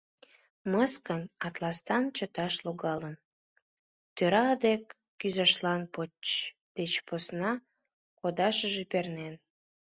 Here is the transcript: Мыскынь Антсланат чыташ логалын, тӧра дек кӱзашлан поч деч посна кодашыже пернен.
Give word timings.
Мыскынь 0.71 1.31
Антсланат 1.45 2.13
чыташ 2.17 2.53
логалын, 2.65 3.15
тӧра 4.15 4.45
дек 4.65 4.83
кӱзашлан 5.19 5.81
поч 5.93 6.13
деч 6.77 6.93
посна 7.07 7.51
кодашыже 8.19 8.83
пернен. 8.91 9.33